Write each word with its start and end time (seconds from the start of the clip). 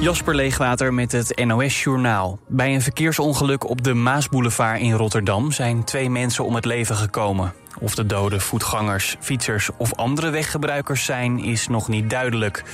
Jasper 0.00 0.34
Leegwater 0.34 0.94
met 0.94 1.12
het 1.12 1.44
NOS-journaal. 1.44 2.38
Bij 2.48 2.74
een 2.74 2.82
verkeersongeluk 2.82 3.68
op 3.68 3.84
de 3.84 3.94
Maasboulevard 3.94 4.80
in 4.80 4.92
Rotterdam 4.92 5.52
zijn 5.52 5.84
twee 5.84 6.10
mensen 6.10 6.44
om 6.44 6.54
het 6.54 6.64
leven 6.64 6.96
gekomen. 6.96 7.52
Of 7.80 7.94
de 7.94 8.06
doden 8.06 8.40
voetgangers, 8.40 9.16
fietsers 9.20 9.70
of 9.76 9.94
andere 9.94 10.30
weggebruikers 10.30 11.04
zijn, 11.04 11.38
is 11.38 11.68
nog 11.68 11.88
niet 11.88 12.10
duidelijk. 12.10 12.64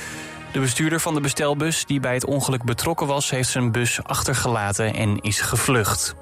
De 0.51 0.59
bestuurder 0.59 0.99
van 0.99 1.13
de 1.13 1.21
bestelbus 1.21 1.85
die 1.85 1.99
bij 1.99 2.13
het 2.13 2.25
ongeluk 2.25 2.63
betrokken 2.63 3.07
was, 3.07 3.29
heeft 3.29 3.49
zijn 3.49 3.71
bus 3.71 4.03
achtergelaten 4.03 4.93
en 4.93 5.19
is 5.21 5.41
gevlucht. 5.41 6.15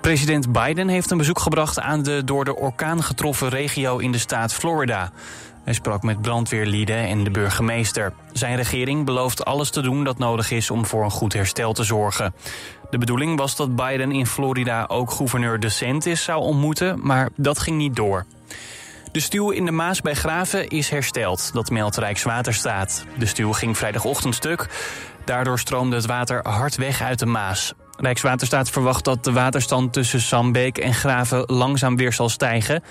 President 0.00 0.52
Biden 0.52 0.88
heeft 0.88 1.10
een 1.10 1.18
bezoek 1.18 1.38
gebracht 1.38 1.80
aan 1.80 2.02
de 2.02 2.24
door 2.24 2.44
de 2.44 2.56
orkaan 2.56 3.02
getroffen 3.02 3.48
regio 3.48 3.98
in 3.98 4.12
de 4.12 4.18
staat 4.18 4.54
Florida. 4.54 5.12
Hij 5.68 5.76
sprak 5.76 6.02
met 6.02 6.22
brandweerlieden 6.22 6.96
en 6.96 7.24
de 7.24 7.30
burgemeester. 7.30 8.12
Zijn 8.32 8.56
regering 8.56 9.04
belooft 9.04 9.44
alles 9.44 9.70
te 9.70 9.80
doen 9.80 10.04
dat 10.04 10.18
nodig 10.18 10.50
is 10.50 10.70
om 10.70 10.86
voor 10.86 11.04
een 11.04 11.10
goed 11.10 11.32
herstel 11.32 11.72
te 11.72 11.84
zorgen. 11.84 12.34
De 12.90 12.98
bedoeling 12.98 13.38
was 13.38 13.56
dat 13.56 13.76
Biden 13.76 14.12
in 14.12 14.26
Florida 14.26 14.84
ook 14.86 15.10
gouverneur 15.10 15.60
DeSantis 15.60 16.22
zou 16.22 16.40
ontmoeten, 16.40 17.06
maar 17.06 17.28
dat 17.36 17.58
ging 17.58 17.76
niet 17.76 17.96
door. 17.96 18.26
De 19.12 19.20
stuw 19.20 19.50
in 19.50 19.64
de 19.64 19.70
Maas 19.70 20.00
bij 20.00 20.14
Graven 20.14 20.68
is 20.68 20.88
hersteld, 20.90 21.50
dat 21.52 21.70
meldt 21.70 21.96
Rijkswaterstaat. 21.96 23.04
De 23.18 23.26
stuw 23.26 23.52
ging 23.52 23.76
vrijdagochtend 23.76 24.34
stuk. 24.34 24.66
Daardoor 25.24 25.58
stroomde 25.58 25.96
het 25.96 26.06
water 26.06 26.48
hard 26.48 26.76
weg 26.76 27.02
uit 27.02 27.18
de 27.18 27.26
Maas. 27.26 27.74
Rijkswaterstaat 28.00 28.70
verwacht 28.70 29.04
dat 29.04 29.24
de 29.24 29.32
waterstand 29.32 29.92
tussen 29.92 30.20
Sambeek 30.20 30.78
en 30.78 30.94
Graven 30.94 31.44
langzaam 31.46 31.96
weer 31.96 32.12
zal 32.12 32.28
stijgen. 32.28 32.82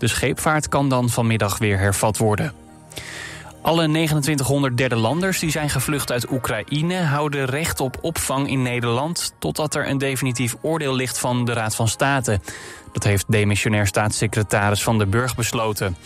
De 0.00 0.08
scheepvaart 0.08 0.68
kan 0.68 0.88
dan 0.88 1.08
vanmiddag 1.08 1.58
weer 1.58 1.78
hervat 1.78 2.16
worden. 2.16 2.52
Alle 3.62 3.82
2900 3.82 4.76
derde 4.76 4.96
landers 4.96 5.38
die 5.38 5.50
zijn 5.50 5.70
gevlucht 5.70 6.12
uit 6.12 6.30
Oekraïne 6.30 7.02
houden 7.02 7.44
recht 7.44 7.80
op 7.80 7.98
opvang 8.00 8.48
in 8.48 8.62
Nederland 8.62 9.34
totdat 9.38 9.74
er 9.74 9.88
een 9.88 9.98
definitief 9.98 10.56
oordeel 10.62 10.94
ligt 10.94 11.18
van 11.18 11.44
de 11.44 11.52
Raad 11.52 11.74
van 11.74 11.88
State. 11.88 12.40
Dat 12.92 13.04
heeft 13.04 13.24
demissionair 13.28 13.86
staatssecretaris 13.86 14.82
Van 14.82 14.98
der 14.98 15.08
Burg 15.08 15.34
besloten. 15.36 15.96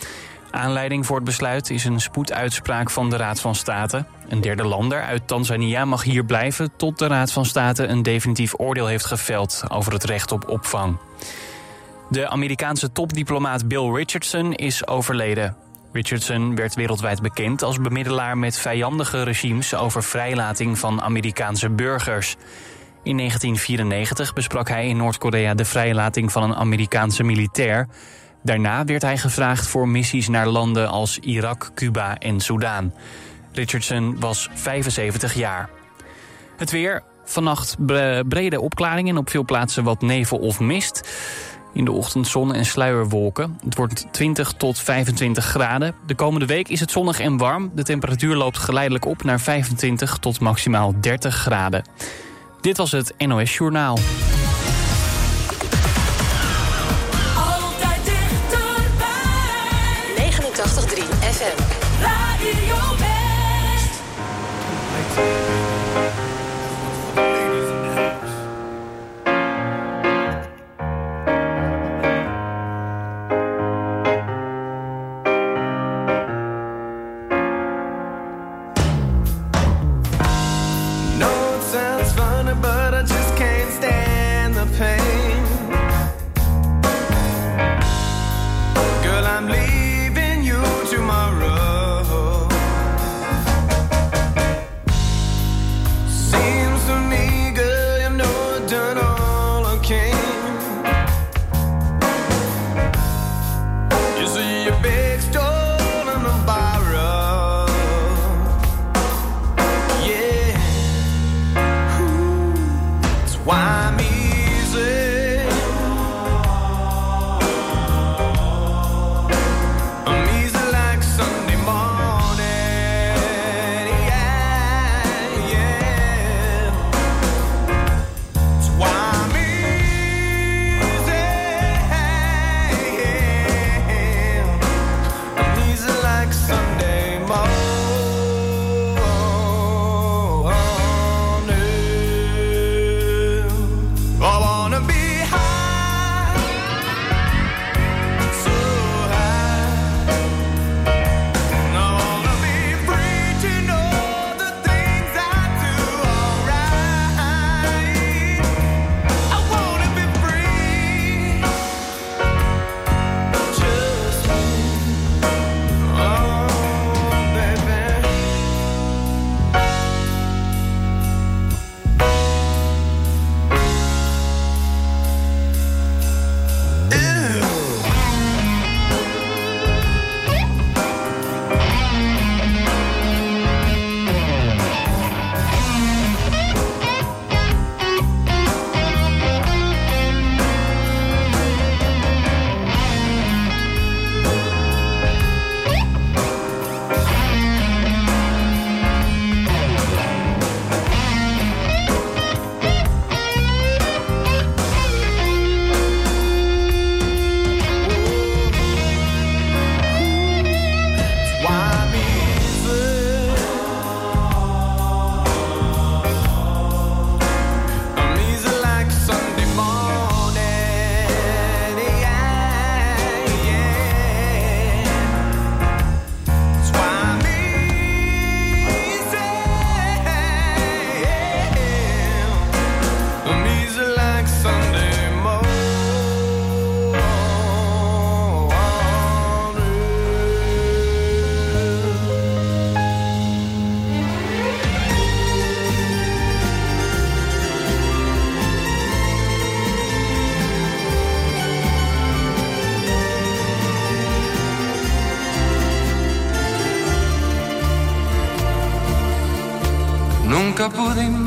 Aanleiding 0.51 1.05
voor 1.05 1.15
het 1.15 1.25
besluit 1.25 1.69
is 1.69 1.85
een 1.85 2.01
spoeduitspraak 2.01 2.89
van 2.89 3.09
de 3.09 3.17
Raad 3.17 3.39
van 3.39 3.55
State. 3.55 4.05
Een 4.27 4.41
derde 4.41 4.63
lander 4.63 5.01
uit 5.01 5.27
Tanzania 5.27 5.85
mag 5.85 6.03
hier 6.03 6.25
blijven 6.25 6.71
tot 6.77 6.99
de 6.99 7.07
Raad 7.07 7.31
van 7.31 7.45
State 7.45 7.87
een 7.87 8.03
definitief 8.03 8.53
oordeel 8.57 8.87
heeft 8.87 9.05
geveld 9.05 9.63
over 9.67 9.93
het 9.93 10.03
recht 10.03 10.31
op 10.31 10.49
opvang. 10.49 10.97
De 12.09 12.29
Amerikaanse 12.29 12.91
topdiplomaat 12.91 13.67
Bill 13.67 13.91
Richardson 13.91 14.53
is 14.53 14.87
overleden. 14.87 15.55
Richardson 15.91 16.55
werd 16.55 16.75
wereldwijd 16.75 17.21
bekend 17.21 17.63
als 17.63 17.81
bemiddelaar 17.81 18.37
met 18.37 18.57
vijandige 18.57 19.23
regimes 19.23 19.75
over 19.75 20.03
vrijlating 20.03 20.79
van 20.79 21.01
Amerikaanse 21.01 21.69
burgers. 21.69 22.35
In 23.03 23.17
1994 23.17 24.33
besprak 24.33 24.67
hij 24.67 24.87
in 24.87 24.97
Noord-Korea 24.97 25.53
de 25.53 25.65
vrijlating 25.65 26.31
van 26.31 26.43
een 26.43 26.55
Amerikaanse 26.55 27.23
militair. 27.23 27.87
Daarna 28.43 28.85
werd 28.85 29.01
hij 29.01 29.17
gevraagd 29.17 29.67
voor 29.67 29.87
missies 29.87 30.27
naar 30.27 30.47
landen 30.47 30.89
als 30.89 31.19
Irak, 31.19 31.71
Cuba 31.75 32.17
en 32.17 32.39
Soudaan. 32.39 32.93
Richardson 33.51 34.19
was 34.19 34.49
75 34.53 35.33
jaar. 35.33 35.69
Het 36.57 36.71
weer. 36.71 37.03
Vannacht 37.27 37.75
brede 38.27 38.61
opklaringen 38.61 39.17
op 39.17 39.29
veel 39.29 39.45
plaatsen 39.45 39.83
wat 39.83 40.01
nevel 40.01 40.37
of 40.37 40.59
mist. 40.59 41.09
In 41.75 41.85
de 41.85 41.91
ochtend 41.91 42.27
zon 42.27 42.53
en 42.53 42.65
sluierwolken. 42.65 43.57
Het 43.63 43.75
wordt 43.75 44.05
20 44.11 44.53
tot 44.53 44.79
25 44.79 45.45
graden. 45.45 45.95
De 46.05 46.15
komende 46.15 46.45
week 46.45 46.67
is 46.67 46.79
het 46.79 46.91
zonnig 46.91 47.19
en 47.19 47.37
warm. 47.37 47.71
De 47.75 47.83
temperatuur 47.83 48.35
loopt 48.35 48.57
geleidelijk 48.57 49.05
op 49.05 49.23
naar 49.23 49.39
25 49.39 50.17
tot 50.17 50.39
maximaal 50.39 50.93
30 50.99 51.35
graden. 51.35 51.83
Dit 52.61 52.77
was 52.77 52.91
het 52.91 53.13
NOS 53.17 53.57
Journaal. 53.57 53.97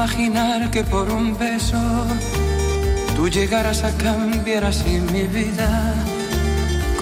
Imaginar 0.09 0.71
que 0.71 0.85
por 0.85 1.11
un 1.11 1.37
beso 1.37 1.79
tú 3.15 3.29
llegaras 3.29 3.85
a 3.85 3.91
cambiar 3.97 4.65
así 4.65 5.01
mi 5.13 5.25
vida. 5.25 5.95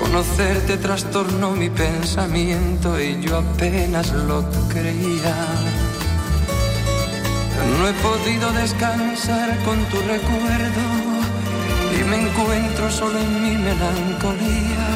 Conocerte 0.00 0.76
trastornó 0.76 1.52
mi 1.52 1.70
pensamiento 1.70 3.00
y 3.00 3.20
yo 3.22 3.38
apenas 3.38 4.12
lo 4.12 4.44
creía. 4.68 5.36
No 7.78 7.88
he 7.88 7.92
podido 7.94 8.52
descansar 8.52 9.56
con 9.64 9.78
tu 9.86 9.98
recuerdo 9.98 10.84
y 11.98 12.04
me 12.10 12.28
encuentro 12.28 12.90
solo 12.90 13.18
en 13.18 13.42
mi 13.42 13.56
melancolía. 13.56 14.86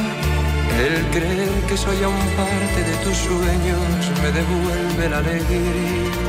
El 0.85 1.05
creer 1.11 1.49
que 1.67 1.77
soy 1.77 2.03
aún 2.03 2.27
parte 2.37 2.83
de 2.89 2.95
tus 3.03 3.17
sueños 3.17 4.01
me 4.21 4.31
devuelve 4.31 5.09
la 5.09 5.17
alegría. 5.17 6.21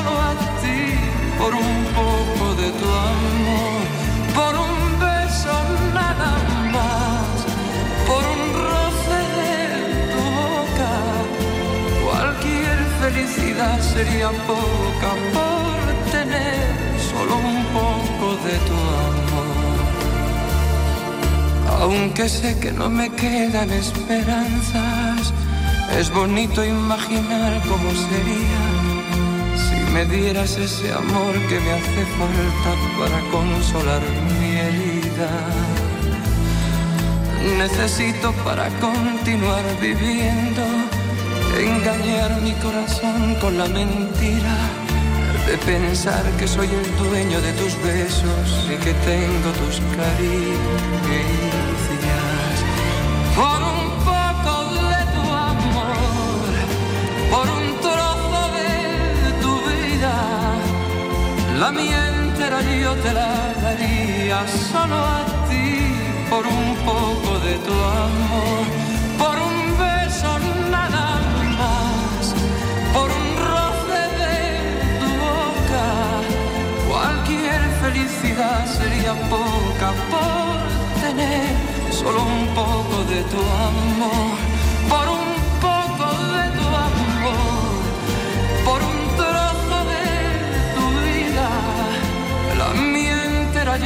Solo 0.00 0.20
a 0.20 0.32
ti, 0.62 0.82
por 1.38 1.52
un 1.54 1.84
poco 2.00 2.54
de 2.60 2.68
tu 2.80 2.88
amor, 3.12 3.82
por 4.34 4.52
un 4.68 4.76
beso 5.04 5.54
nada 5.94 6.32
más, 6.74 7.28
por 8.08 8.22
un 8.36 8.42
roce 8.68 9.20
de 9.40 9.54
tu 10.12 10.22
boca. 10.40 10.92
Cualquier 12.06 12.78
felicidad 13.02 13.78
sería 13.80 14.30
poca 14.52 15.10
por 15.36 15.78
tener 16.12 16.66
solo 17.10 17.34
un 17.36 17.60
poco 17.78 18.26
de 18.46 18.56
tu 18.68 18.78
amor. 19.08 19.80
Aunque 21.80 22.28
sé 22.28 22.58
que 22.60 22.72
no 22.72 22.88
me 22.90 23.10
quedan 23.10 23.70
esperanzas, 23.70 25.32
es 25.98 26.10
bonito 26.10 26.64
imaginar 26.64 27.60
cómo 27.68 27.90
sería 27.90 28.69
me 29.92 30.04
dieras 30.04 30.56
ese 30.56 30.92
amor 30.92 31.34
que 31.48 31.60
me 31.60 31.72
hace 31.72 32.04
falta 32.18 32.70
para 32.98 33.20
consolar 33.30 34.02
mi 34.38 34.56
herida. 34.56 35.30
Necesito 37.58 38.32
para 38.44 38.68
continuar 38.80 39.64
viviendo 39.80 40.62
engañar 41.58 42.40
mi 42.42 42.52
corazón 42.54 43.34
con 43.40 43.58
la 43.58 43.66
mentira 43.66 44.56
de 45.46 45.56
pensar 45.58 46.22
que 46.38 46.46
soy 46.46 46.68
el 46.68 47.08
dueño 47.08 47.40
de 47.40 47.52
tus 47.54 47.74
besos 47.82 48.68
y 48.72 48.76
que 48.84 48.92
tengo 48.92 49.50
tus 49.60 49.80
caricias. 49.96 51.59
La 61.60 61.70
mía 61.70 62.08
entera 62.08 62.62
yo 62.62 62.94
te 63.04 63.12
la 63.12 63.32
daría 63.62 64.38
solo 64.72 64.96
a 64.96 65.20
ti, 65.48 65.92
por 66.30 66.46
un 66.46 66.74
poco 66.88 67.38
de 67.46 67.54
tu 67.66 67.76
amor, 68.04 68.64
por 69.22 69.36
un 69.50 69.58
beso 69.84 70.30
nada 70.70 71.20
más, 71.60 72.22
por 72.94 73.08
un 73.20 73.28
roce 73.50 74.02
de 74.20 74.38
tu 75.00 75.10
boca. 75.26 75.86
Cualquier 76.88 77.60
felicidad 77.82 78.64
sería 78.78 79.12
poca 79.28 79.88
por 80.12 80.56
tener 81.02 81.50
solo 81.92 82.22
un 82.22 82.46
poco 82.60 83.04
de 83.12 83.20
tu 83.32 83.40
amor, 83.68 84.36
por 84.88 85.19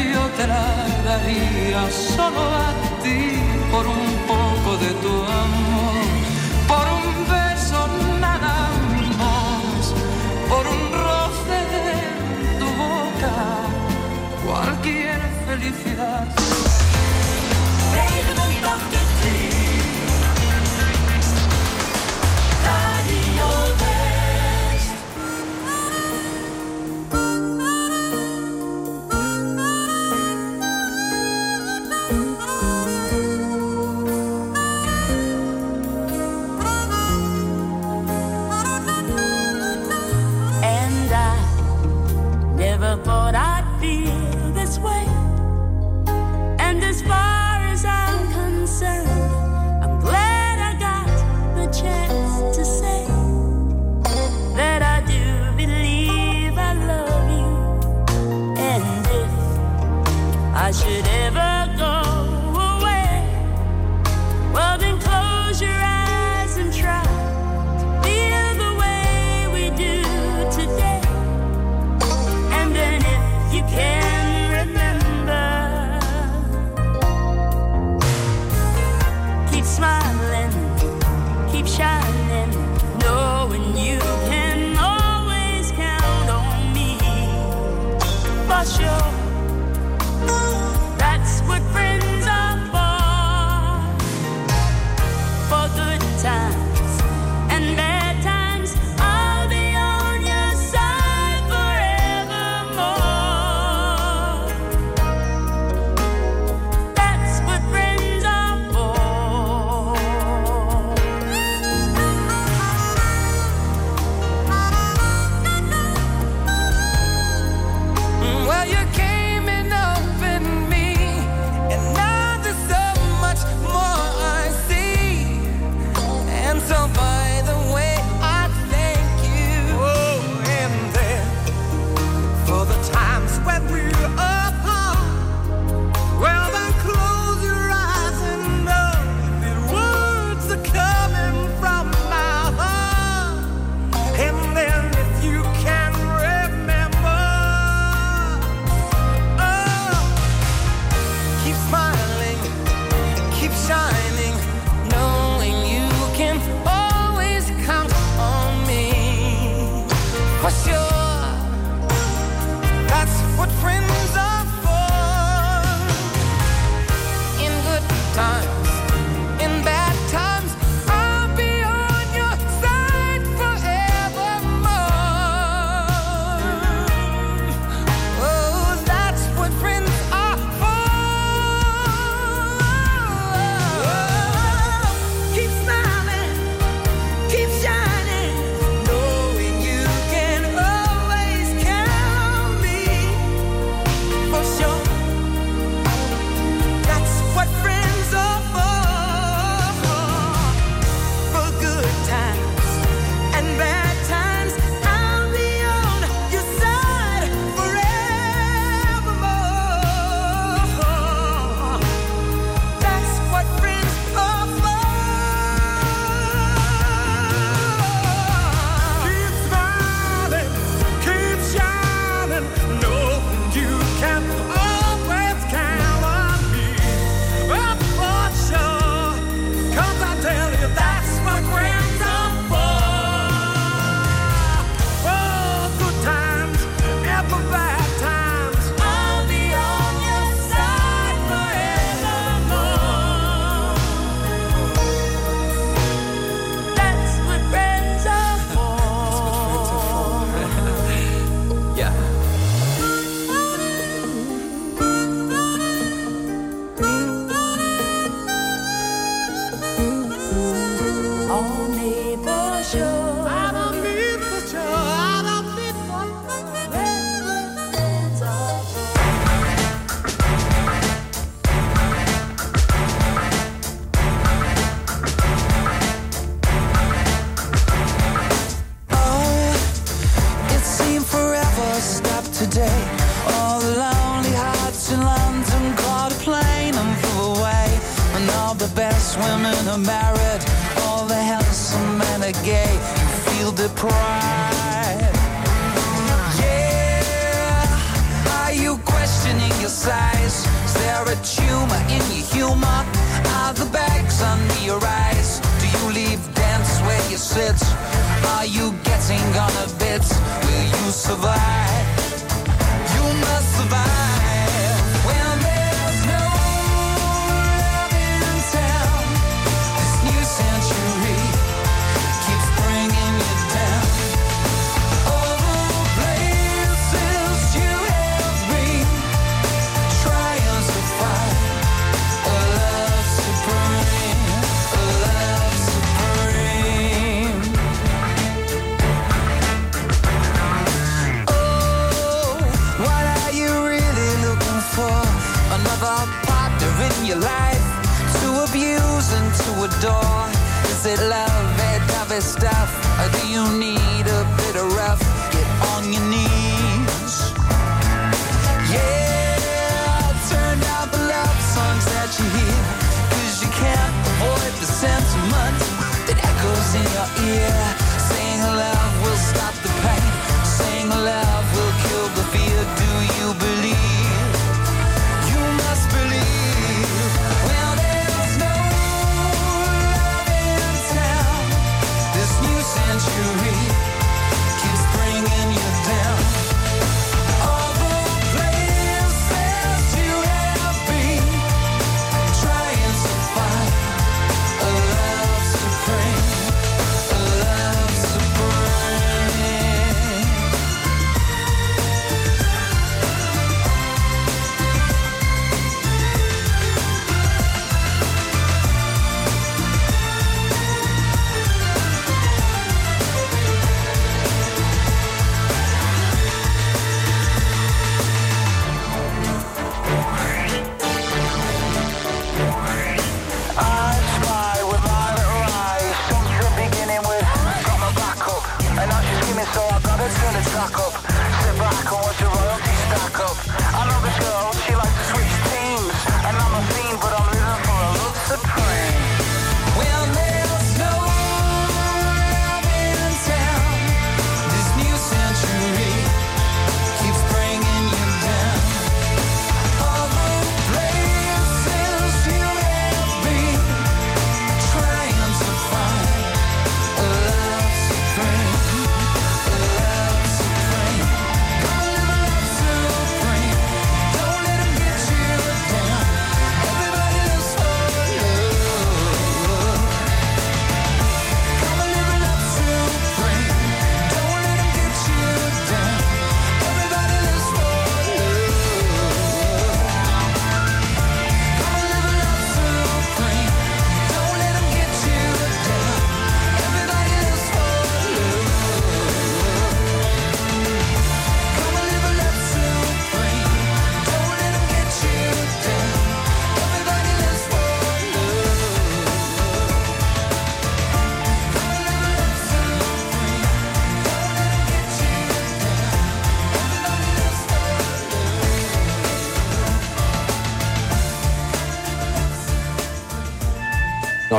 yo 0.02 0.26
te 0.36 0.46
la 0.46 0.66
daría 1.04 1.90
solo 1.90 2.40
a 2.40 2.72
ti, 3.02 3.38
por 3.70 3.86
un 3.86 4.06
poco 4.26 4.76
de 4.78 4.90
tu 5.02 5.14
amor, 5.44 6.04
por 6.66 6.86
un 7.00 7.08
beso 7.34 7.88
nada 8.20 8.70
más, 9.18 9.94
por 10.48 10.66
un 10.66 10.82
roce 11.06 11.58
de 11.74 12.58
tu 12.58 12.66
boca. 12.66 13.34
Cualquier 14.44 15.20
felicidad. 15.46 16.26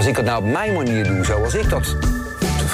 Als 0.06 0.14
ik 0.18 0.20
het 0.26 0.30
nou 0.30 0.44
op 0.46 0.52
mijn 0.52 0.74
manier 0.74 1.04
doe, 1.04 1.26
zoals 1.26 1.54
ik 1.54 1.70
dat, 1.70 1.96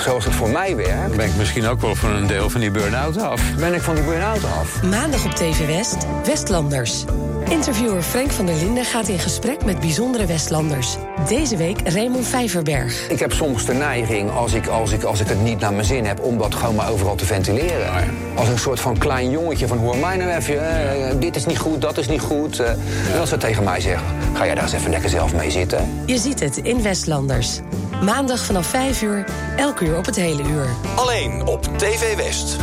zoals 0.01 0.25
het 0.25 0.33
voor 0.33 0.49
mij 0.49 0.75
werkt, 0.75 1.15
Ben 1.15 1.25
ik 1.25 1.35
misschien 1.35 1.67
ook 1.67 1.81
wel 1.81 1.95
voor 1.95 2.09
een 2.09 2.27
deel 2.27 2.49
van 2.49 2.61
die 2.61 2.71
burn-out 2.71 3.17
af. 3.17 3.41
ben 3.55 3.73
ik 3.73 3.81
van 3.81 3.95
die 3.95 4.03
burn-out 4.03 4.43
af. 4.43 4.83
Maandag 4.83 5.25
op 5.25 5.31
TV 5.31 5.67
West, 5.67 5.97
Westlanders. 6.25 7.05
Interviewer 7.49 8.01
Frank 8.01 8.31
van 8.31 8.45
der 8.45 8.55
Linden 8.55 8.85
gaat 8.85 9.07
in 9.07 9.19
gesprek 9.19 9.65
met 9.65 9.79
bijzondere 9.79 10.25
Westlanders. 10.25 10.97
Deze 11.27 11.57
week 11.57 11.89
Raymond 11.89 12.27
Vijverberg. 12.27 13.09
Ik 13.09 13.19
heb 13.19 13.31
soms 13.33 13.65
de 13.65 13.73
neiging, 13.73 14.31
als 14.31 14.53
ik, 14.53 14.67
als, 14.67 14.91
ik, 14.91 15.03
als 15.03 15.19
ik 15.19 15.27
het 15.27 15.43
niet 15.43 15.59
naar 15.59 15.73
mijn 15.73 15.85
zin 15.85 16.05
heb, 16.05 16.19
om 16.19 16.37
dat 16.37 16.55
gewoon 16.55 16.75
maar 16.75 16.89
overal 16.89 17.15
te 17.15 17.25
ventileren. 17.25 17.89
Als 18.35 18.47
een 18.47 18.59
soort 18.59 18.79
van 18.79 18.97
klein 18.97 19.29
jongetje 19.29 19.67
van 19.67 19.77
hoor 19.77 19.97
mij 19.97 20.17
nou 20.17 20.31
even, 20.31 20.69
eh, 20.69 21.15
dit 21.19 21.35
is 21.35 21.45
niet 21.45 21.57
goed, 21.57 21.81
dat 21.81 21.97
is 21.97 22.07
niet 22.07 22.21
goed. 22.21 22.59
eh. 22.59 22.69
En 23.13 23.19
als 23.19 23.29
ze 23.29 23.37
tegen 23.37 23.63
mij 23.63 23.79
zeggen, 23.79 24.07
ga 24.41 24.47
jij 24.47 24.55
daar 24.55 24.65
eens 24.65 24.73
even 24.73 24.91
lekker 24.91 25.09
zelf 25.09 25.33
mee 25.33 25.51
zitten. 25.51 26.03
Je 26.05 26.17
ziet 26.17 26.39
het 26.39 26.57
in 26.57 26.81
Westlanders. 26.81 27.59
Maandag 28.03 28.45
vanaf 28.45 28.67
5 28.67 29.01
uur, 29.01 29.25
elk 29.55 29.79
uur 29.79 29.97
op 29.97 30.05
het 30.05 30.15
hele 30.15 30.43
uur. 30.43 30.67
Alleen 30.95 31.45
op 31.45 31.63
TV 31.77 32.15
West. 32.15 32.55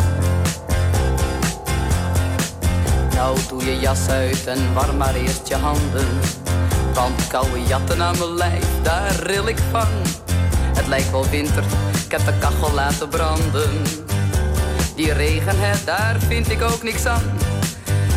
Nou 3.15 3.39
doe 3.49 3.65
je 3.65 3.79
jas 3.79 4.09
uit 4.09 4.47
en 4.47 4.75
warm 4.75 4.97
maar 4.97 5.15
eerst 5.15 5.49
je 5.49 5.55
handen. 5.55 6.07
Want 6.95 7.27
koude 7.27 7.63
jatten 7.67 8.03
aan 8.03 8.19
mijn 8.19 8.35
lijf, 8.35 8.65
daar 8.83 9.15
ril 9.23 9.49
ik 9.49 9.59
van. 9.71 9.89
Het 10.77 10.87
lijkt 10.87 11.11
wel 11.11 11.29
winter, 11.29 11.65
ik 12.05 12.11
heb 12.11 12.25
de 12.25 12.39
kachel 12.39 12.75
laten 12.75 13.09
branden. 13.09 13.71
Die 14.95 15.13
regen, 15.13 15.59
hè, 15.59 15.85
daar 15.85 16.17
vind 16.21 16.51
ik 16.51 16.63
ook 16.63 16.83
niks 16.83 17.07
aan. 17.07 17.23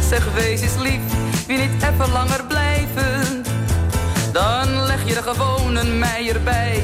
Zeg, 0.10 0.34
wees 0.34 0.62
eens 0.62 0.78
lief, 0.78 1.02
wie 1.48 1.58
niet 1.58 1.84
even 1.84 2.12
langer 2.12 2.46
blijven? 2.48 2.71
Dan 4.32 4.86
leg 4.86 5.08
je 5.08 5.16
er 5.16 5.24
gewoon 5.24 5.76
een 5.76 6.00
meier 6.00 6.44
bij. 6.44 6.84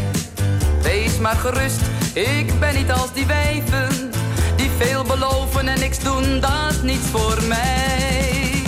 Wees 0.81 1.17
maar 1.17 1.35
gerust, 1.35 1.81
ik 2.13 2.59
ben 2.59 2.75
niet 2.75 2.91
als 2.91 3.13
die 3.13 3.25
wijven. 3.25 4.11
Die 4.55 4.69
veel 4.77 5.03
beloven 5.03 5.67
en 5.67 5.79
niks 5.79 5.99
doen, 5.99 6.39
dat 6.39 6.71
is 6.71 6.81
niets 6.81 7.07
voor 7.11 7.37
mij. 7.47 8.61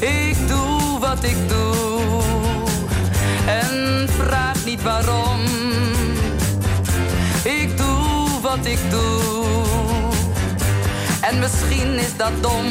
Ik 0.00 0.48
doe 0.48 0.98
wat 0.98 1.24
ik 1.24 1.48
doe 1.48 2.22
en 3.46 4.08
vraag 4.08 4.64
niet 4.64 4.82
waarom. 4.82 5.40
Ik 7.42 7.76
doe 7.76 8.40
wat 8.42 8.66
ik 8.66 8.78
doe 8.90 9.44
en 11.20 11.38
misschien 11.38 11.98
is 11.98 12.16
dat 12.16 12.32
dom. 12.40 12.66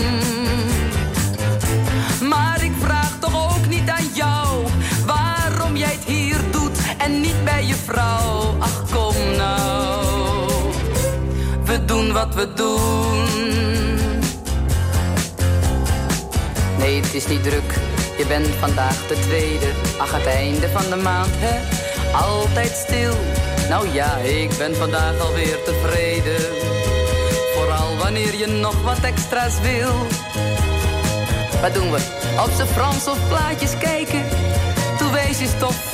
Maar 2.30 2.64
ik 2.64 2.72
vraag 2.80 3.12
toch 3.20 3.56
ook 3.56 3.68
niet 3.68 3.90
aan 3.90 4.08
jou 4.14 4.66
hier 6.06 6.38
doet 6.52 6.78
en 6.98 7.22
niet 7.22 7.44
bij 7.44 7.66
je 7.66 7.76
vrouw. 7.76 8.56
Ach 8.60 8.84
kom 8.92 9.16
nou, 9.38 10.72
we 11.66 11.86
doen 11.86 12.14
wat 12.14 12.36
we 12.36 12.54
doen. 12.54 14.20
Nee, 16.78 17.02
het 17.02 17.14
is 17.14 17.28
niet 17.28 17.44
druk, 17.44 17.74
je 18.18 18.26
bent 18.28 18.48
vandaag 18.48 19.08
de 19.08 19.20
tweede. 19.20 19.68
Ach, 19.98 20.12
het 20.12 20.26
einde 20.26 20.70
van 20.70 20.90
de 20.90 20.96
maand, 20.96 21.32
hè? 21.32 21.60
Altijd 22.18 22.72
stil. 22.88 23.14
Nou 23.70 23.88
ja, 23.94 24.18
ik 24.18 24.58
ben 24.58 24.76
vandaag 24.76 25.20
alweer 25.20 25.64
tevreden. 25.64 26.42
Vooral 27.56 27.98
wanneer 27.98 28.36
je 28.36 28.48
nog 28.48 28.82
wat 28.82 29.00
extra's 29.02 29.60
wil. 29.62 29.94
Wat 31.62 31.74
doen 31.74 31.92
we? 31.92 31.98
Op 32.40 32.50
z'n 32.58 32.66
Frans 32.74 33.08
of 33.08 33.28
plaatjes 33.28 33.78
kijken? 33.78 34.24
Je 35.42 35.48
stof. 35.48 35.94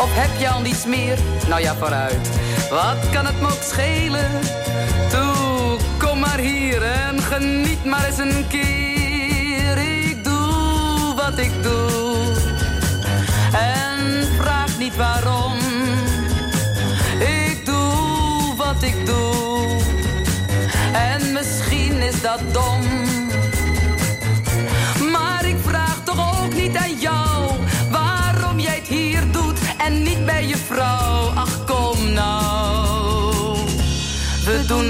Of 0.00 0.08
heb 0.12 0.40
je 0.40 0.48
al 0.48 0.60
niets 0.60 0.86
meer? 0.86 1.18
Nou 1.48 1.60
ja, 1.60 1.74
vooruit. 1.74 2.28
Wat 2.70 3.10
kan 3.12 3.26
het 3.26 3.40
me 3.40 3.46
ook 3.46 3.62
schelen? 3.62 4.30
Toe, 5.10 5.78
kom 5.98 6.18
maar 6.18 6.38
hier 6.38 6.82
en 6.82 7.20
geniet 7.20 7.84
maar 7.84 8.04
eens 8.04 8.18
een 8.18 8.46
keer. 8.48 9.78
Ik 9.78 10.24
doe 10.24 11.14
wat 11.16 11.38
ik 11.38 11.62
doe. 11.62 12.34
En 13.52 14.26
vraag 14.40 14.78
niet 14.78 14.96
waarom. 14.96 15.58
Ik 17.18 17.66
doe 17.66 18.56
wat 18.56 18.82
ik 18.82 19.06
doe. 19.06 19.80
En 20.92 21.32
misschien 21.32 22.02
is 22.02 22.22
dat 22.22 22.40
dom. 22.52 23.25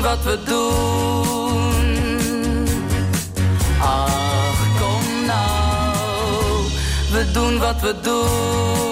Wat 0.07 0.23
we 0.25 0.38
doen. 0.45 1.87
Ach 3.81 4.79
kom 4.79 5.25
nou, 5.27 6.66
we 7.12 7.31
doen 7.33 7.59
wat 7.59 7.81
we 7.81 7.95
doen. 8.03 8.85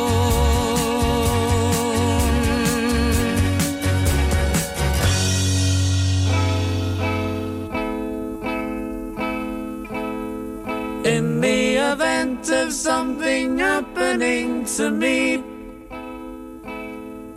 In 11.02 11.40
the 11.40 11.76
event 11.92 12.50
of 12.50 12.72
something 12.72 13.58
happening 13.58 14.64
to 14.76 14.90
me, 14.90 15.43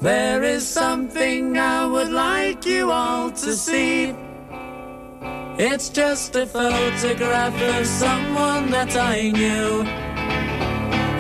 there 0.08 0.42
is 0.42 0.66
something 0.66 1.58
I 1.58 1.86
would 1.86 2.08
like 2.08 2.66
you 2.66 2.92
all 2.92 3.30
to 3.30 3.52
see. 3.52 4.16
It's 5.60 5.90
just 5.90 6.34
a 6.38 6.46
photograph 6.46 7.60
of 7.76 7.86
someone 7.86 8.72
that 8.72 8.96
I 8.96 9.32
knew. 9.32 9.84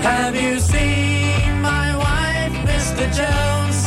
Have 0.10 0.36
you 0.42 0.58
seen 0.60 1.62
my 1.62 1.90
wife, 2.06 2.56
Mr. 2.72 3.06
Jones? 3.20 3.80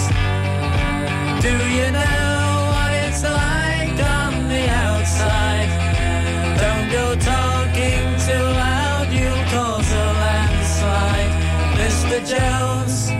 Do 1.46 1.54
you 1.76 1.86
know 1.98 2.42
what 2.74 2.92
it's 3.04 3.22
like 3.24 3.98
on 4.20 4.32
the 4.52 4.64
outside? 4.84 5.70
Don't 6.64 6.88
go 6.98 7.06
talking 7.32 8.04
too 8.28 8.46
loud, 8.64 9.08
you'll 9.18 9.46
cause 9.54 9.90
a 10.04 10.06
landslide, 10.24 11.32
Mr. 11.80 12.16
Jones. 12.32 13.19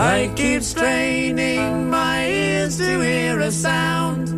I 0.00 0.32
keep 0.34 0.62
straining 0.62 1.90
my 1.90 2.26
ears 2.26 2.78
to 2.78 3.00
hear 3.00 3.38
a 3.40 3.52
sound. 3.52 4.32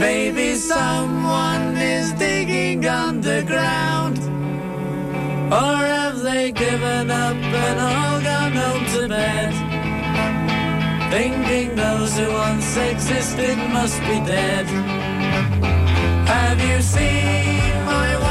Maybe 0.00 0.54
someone 0.54 1.76
is 1.76 2.14
digging 2.14 2.86
underground. 2.86 4.16
Or 5.52 5.76
have 5.92 6.20
they 6.22 6.52
given 6.52 7.10
up 7.10 7.36
and 7.36 7.78
all 7.78 8.20
gone 8.22 8.52
home 8.52 8.86
to 8.94 9.08
bed? 9.08 9.52
Thinking 11.12 11.76
those 11.76 12.16
who 12.16 12.32
once 12.32 12.78
existed 12.78 13.58
must 13.74 14.00
be 14.08 14.20
dead. 14.24 14.66
Have 16.26 16.58
you 16.62 16.80
seen 16.80 17.84
my 17.84 18.27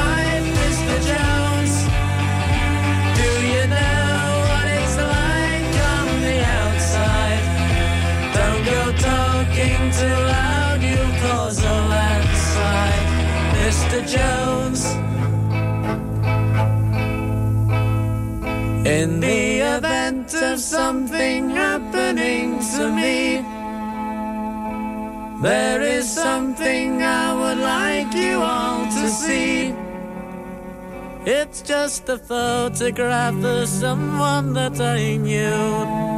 talking 8.98 9.90
too 10.00 10.18
loud, 10.34 10.82
you'll 10.82 11.16
cause 11.22 11.58
a 11.62 11.76
landslide, 11.94 13.08
Mr. 13.58 13.98
Jones. 14.14 14.82
In 18.86 19.20
the 19.20 19.60
event 19.76 20.34
of 20.34 20.58
something 20.58 21.50
happening 21.50 22.58
to 22.74 22.90
me, 22.90 23.44
there 25.42 25.82
is 25.82 26.10
something 26.10 27.02
I 27.02 27.32
would 27.34 27.58
like 27.58 28.12
you 28.14 28.40
all 28.40 28.84
to 28.86 29.08
see. 29.08 29.74
It's 31.26 31.60
just 31.60 32.08
a 32.08 32.16
photograph 32.16 33.44
of 33.44 33.68
someone 33.68 34.54
that 34.54 34.80
I 34.80 35.16
knew 35.16 36.17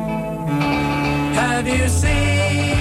you 1.70 1.88
see? 1.88 2.79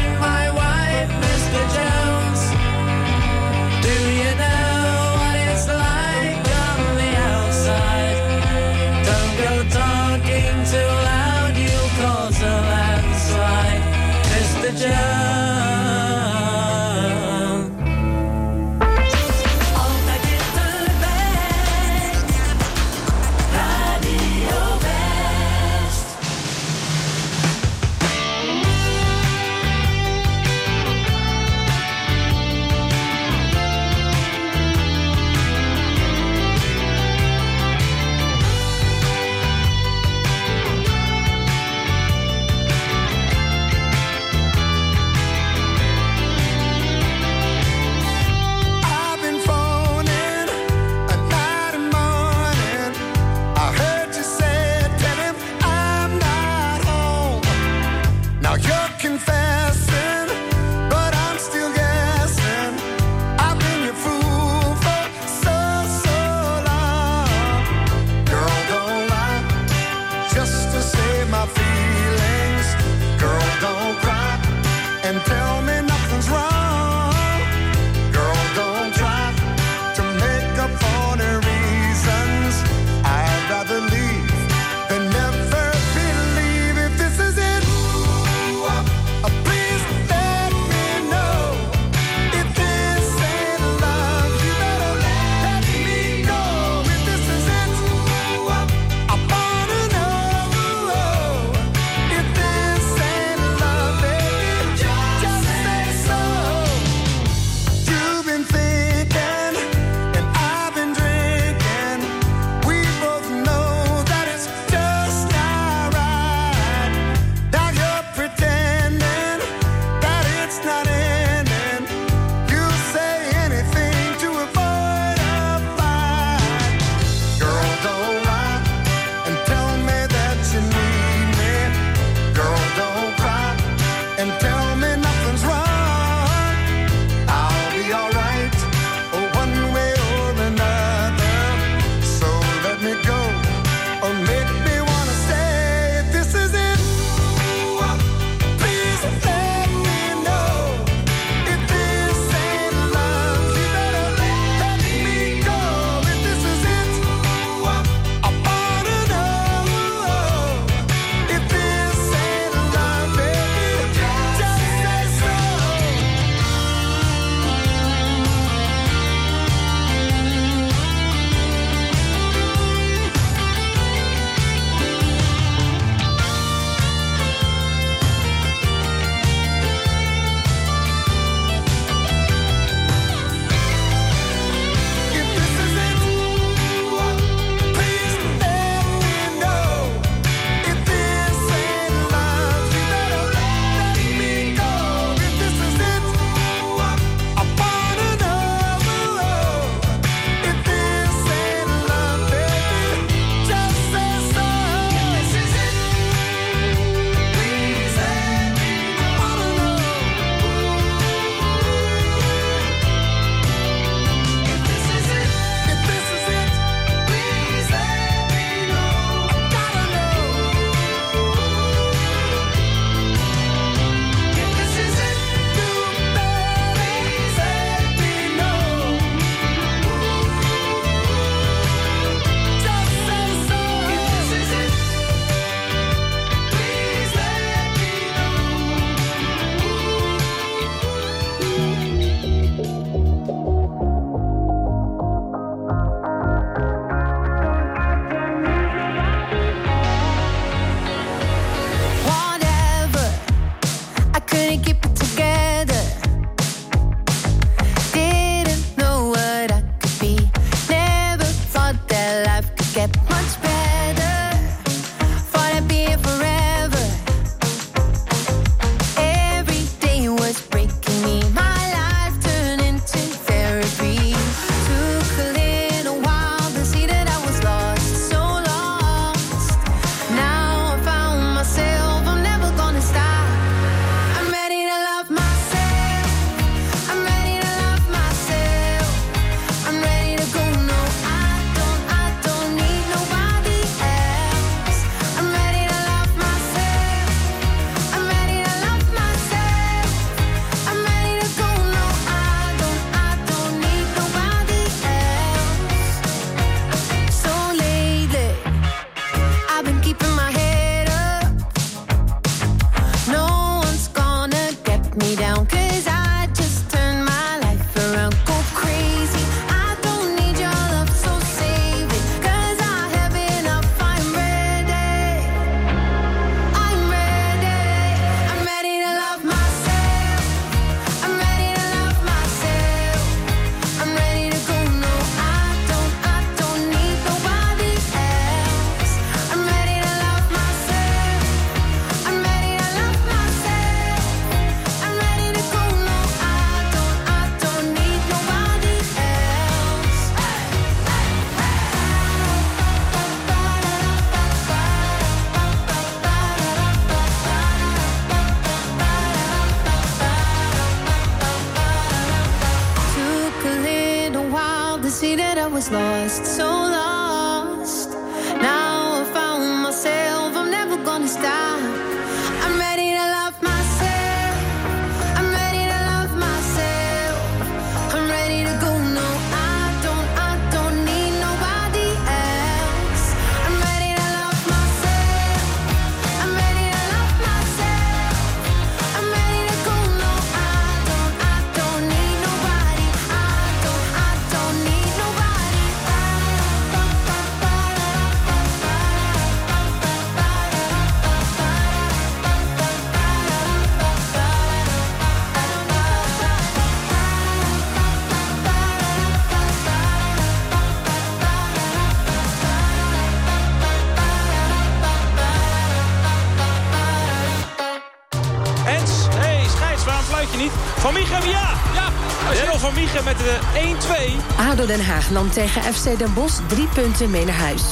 nam 425.10 425.32
tegen 425.32 425.74
FC 425.74 425.98
Den 425.98 426.14
Bosch 426.14 426.40
drie 426.48 426.68
punten 426.68 427.10
mee 427.10 427.26
naar 427.26 427.36
huis. 427.36 427.64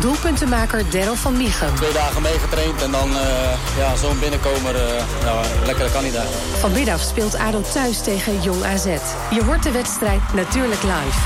Doelpuntenmaker 0.00 0.90
Daryl 0.90 1.14
van 1.14 1.36
Miegen. 1.36 1.74
Twee 1.74 1.92
dagen 1.92 2.22
meegetraind 2.22 2.82
en 2.82 2.90
dan 2.90 3.16
eh, 3.16 3.76
ja, 3.76 3.96
zo'n 3.96 4.18
binnenkomer, 4.18 4.74
uh, 4.74 5.02
nou, 5.24 5.46
lekkere 5.64 5.90
kandidaat. 5.90 6.26
Vanmiddag 6.58 7.00
speelt 7.00 7.36
Adel 7.36 7.62
thuis 7.62 8.02
tegen 8.02 8.42
Jong 8.42 8.64
AZ. 8.64 8.84
Je 9.30 9.44
hoort 9.44 9.62
de 9.62 9.70
wedstrijd 9.70 10.20
natuurlijk 10.34 10.82
live. 10.82 11.18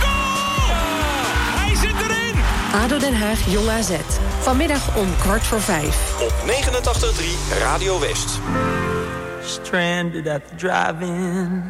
Hij 1.57 1.75
zit 1.75 1.95
erin! 2.01 2.41
ADO 2.83 2.99
Den 2.99 3.15
Haag, 3.15 3.47
Jong 3.47 3.69
AZ. 3.69 3.91
Vanmiddag 4.41 4.97
om 4.97 5.17
kwart 5.19 5.43
voor 5.43 5.61
vijf. 5.61 6.21
Op 6.21 6.33
89.3 6.47 7.59
Radio 7.59 8.01
West. 8.01 8.39
Stranded 9.45 10.29
at 10.29 10.41
the 10.49 10.55
drive-in. 10.57 11.63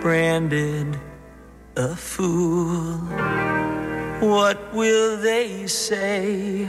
Branded. 0.00 1.11
a 1.76 1.96
fool. 1.96 2.98
What 4.20 4.74
will 4.74 5.16
they 5.16 5.66
say 5.66 6.68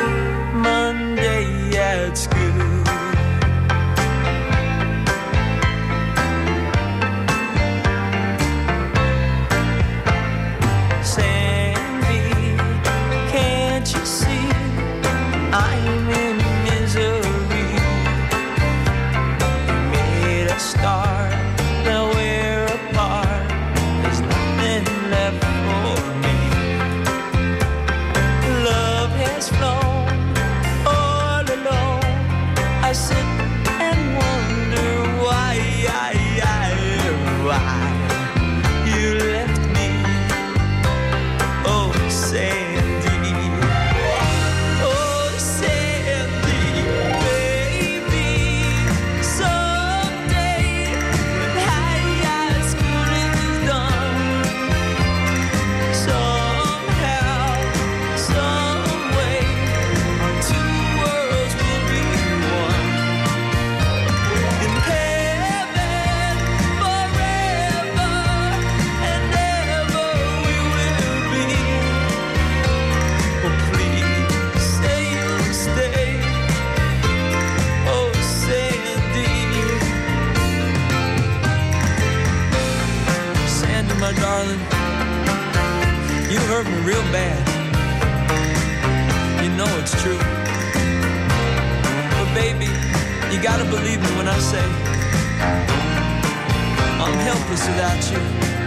Monday 0.00 1.76
at 1.76 2.14
school? 2.14 2.83
my 84.04 84.12
darling. 84.20 84.60
You 86.30 86.38
hurt 86.50 86.66
me 86.66 86.78
real 86.90 87.00
bad. 87.10 87.40
You 89.42 89.48
know 89.56 89.70
it's 89.80 89.94
true. 90.02 90.18
But 92.16 92.28
baby, 92.34 92.68
you 93.32 93.42
gotta 93.42 93.64
believe 93.64 94.00
me 94.02 94.10
when 94.18 94.28
I 94.28 94.38
say 94.40 94.64
I'm 97.04 97.16
helpless 97.28 97.66
without 97.66 98.02
you. 98.12 98.63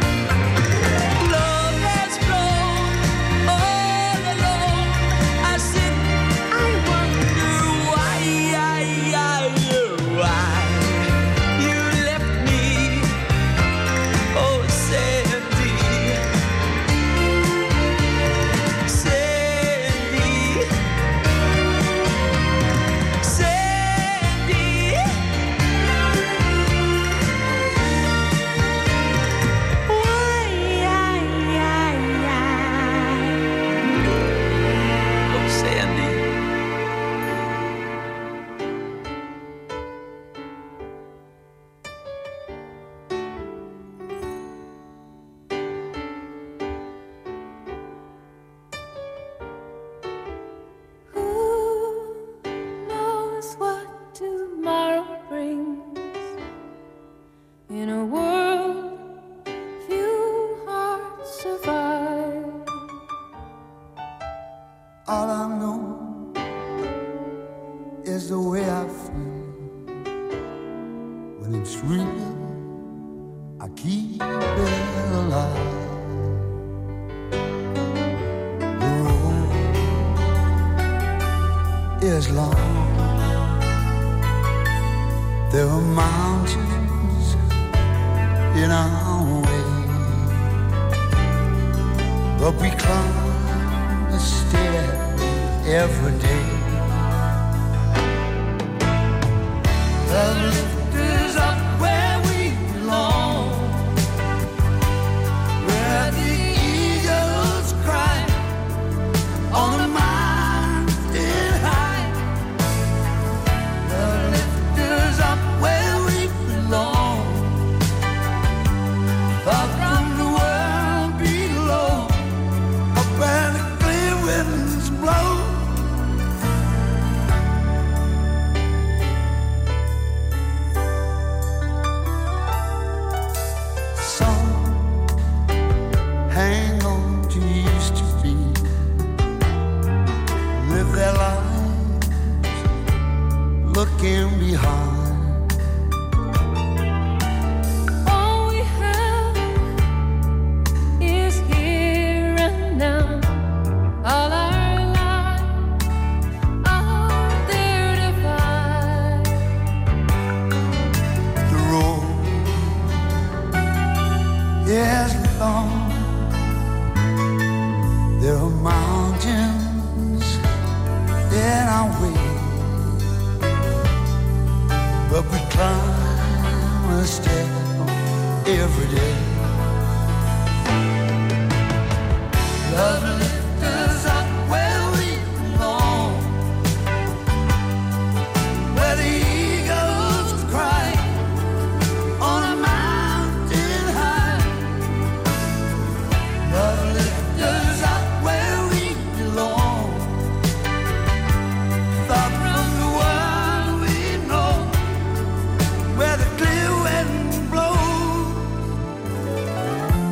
Love 100.09 100.43
is 100.45 100.76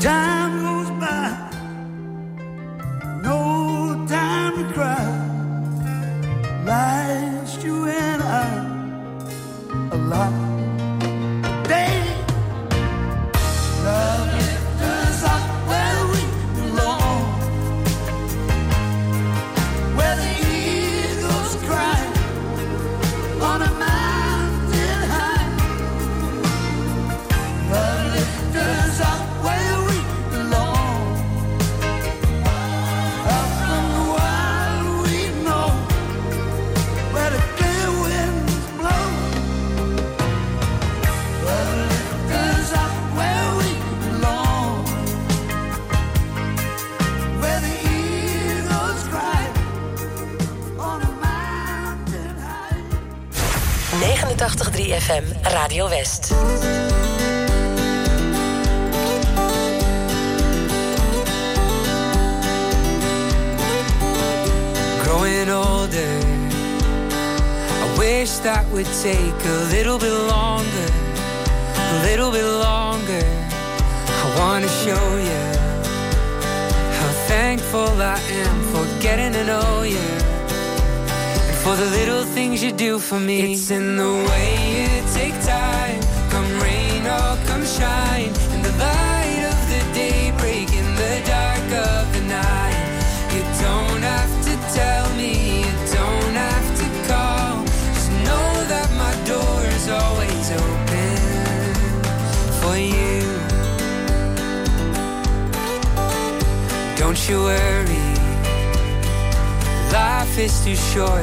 down 0.06 0.45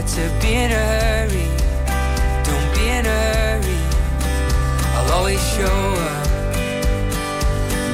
hard 0.03 0.09
to 0.09 0.47
be 0.47 0.55
in 0.55 0.71
a 0.71 0.75
hurry. 0.75 1.49
Don't 2.45 2.75
be 2.75 2.89
in 2.89 3.07
a 3.07 3.21
hurry. 3.35 3.79
I'll 4.95 5.13
always 5.13 5.43
show 5.55 5.81
up, 6.11 6.27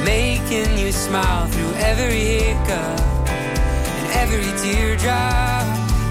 making 0.03 0.77
you 0.77 0.91
smile 0.91 1.47
through 1.47 1.73
every 1.75 2.39
hiccup 2.43 3.29
and 3.29 4.07
every 4.13 4.51
teardrop. 4.59 5.65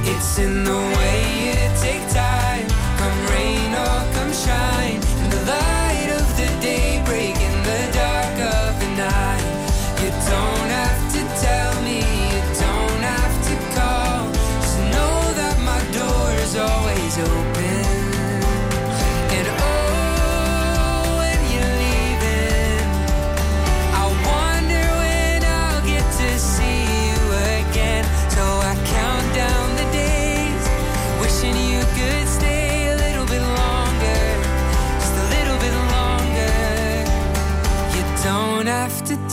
It's 0.04 0.38
in 0.38 0.64
the 0.64 0.76
way 0.76 1.18
you 1.46 1.54
take 1.80 2.08
time, 2.12 2.66
come 2.98 3.18
rain 3.30 3.74
or 3.74 4.14
come 4.14 4.32
shine. 4.32 4.77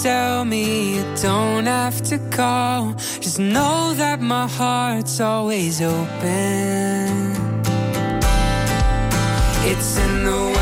tell 0.05 0.45
me 0.45 0.97
you 0.97 1.03
don't 1.19 1.65
have 1.65 1.99
to 2.03 2.19
call. 2.29 2.93
Just 3.25 3.39
know 3.39 3.95
that 3.95 4.21
my 4.21 4.47
heart's 4.47 5.19
always 5.19 5.81
open. 5.81 7.07
It's 9.71 9.97
in 9.97 10.13
the 10.25 10.54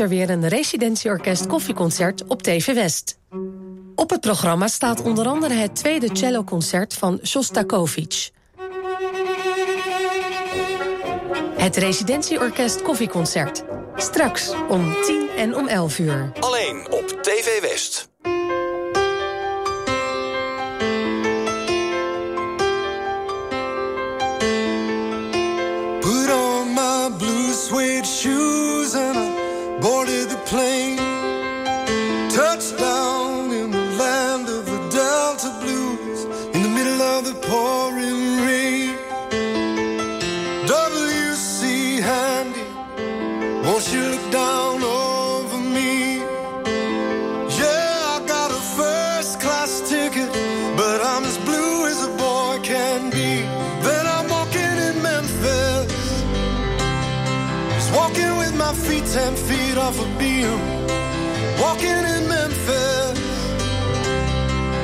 er 0.00 0.08
weer 0.08 0.30
een 0.30 0.48
residentieorkest 0.48 1.46
koffieconcert 1.46 2.24
op 2.26 2.42
TV 2.42 2.74
West. 2.74 3.18
Op 3.94 4.10
het 4.10 4.20
programma 4.20 4.68
staat 4.68 5.02
onder 5.02 5.26
andere 5.26 5.54
het 5.54 5.76
tweede 5.76 6.08
celloconcert 6.12 6.94
van 6.94 7.20
Shostakovich. 7.24 8.30
Het 11.56 11.76
residentieorkest 11.76 12.82
koffieconcert. 12.82 13.64
Straks 13.94 14.52
om 14.68 14.94
10 15.02 15.28
en 15.36 15.56
om 15.56 15.68
11 15.68 15.98
uur. 15.98 16.32
Alleen 16.40 16.86
op 16.90 17.08
TV 17.22 17.60
West. 17.60 18.08
ten 59.12 59.34
feet 59.34 59.76
off 59.76 59.98
a 59.98 60.06
beam, 60.20 60.56
walking 61.60 62.02
in 62.14 62.28
Memphis. 62.28 63.18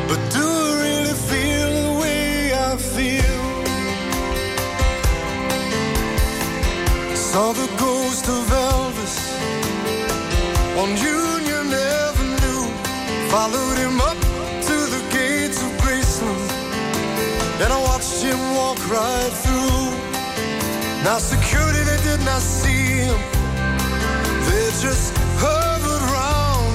But 0.08 0.20
do 0.34 0.42
I 0.42 0.72
really 0.82 1.16
feel 1.30 1.70
the 1.82 1.92
way 2.00 2.52
I 2.52 2.76
feel? 2.76 3.38
Saw 7.14 7.52
the 7.52 7.70
ghost 7.78 8.26
of 8.28 8.42
Elvis 8.50 9.16
on 10.80 10.88
Union 10.96 11.66
Avenue, 12.08 12.64
followed 13.30 13.78
him 13.78 14.00
up 14.00 14.18
to 14.68 14.76
the 14.94 15.02
gates 15.12 15.62
of 15.62 15.70
Graceland, 15.82 16.50
and 17.62 17.72
I 17.72 17.80
watched 17.90 18.22
him 18.22 18.40
walk 18.56 18.78
right 18.90 19.32
through. 19.44 19.86
Now 21.04 21.18
security 21.18 21.82
they 21.84 22.00
did 22.02 22.24
not 22.24 22.42
see 22.42 23.06
him 23.06 23.35
just 24.86 25.12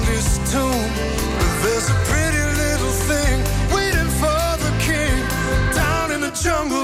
his 0.04 0.36
tomb. 0.52 0.88
But 1.38 1.52
there's 1.62 1.88
a 1.88 1.98
pretty 2.10 2.44
little 2.62 2.94
thing 3.08 3.36
waiting 3.74 4.10
for 4.20 4.44
the 4.64 4.72
king 4.88 5.16
down 5.74 6.12
in 6.12 6.20
the 6.20 6.30
jungle. 6.44 6.81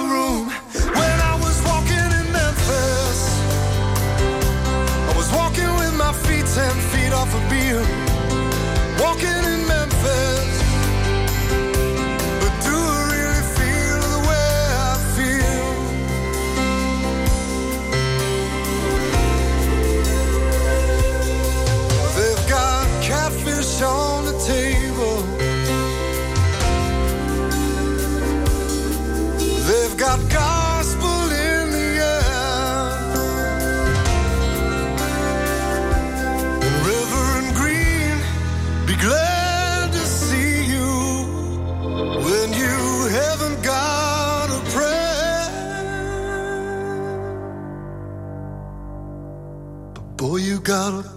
out 50.78 50.94
of 50.94 51.07